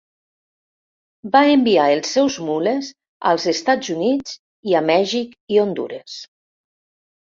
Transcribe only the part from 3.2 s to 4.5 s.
als Estats Units,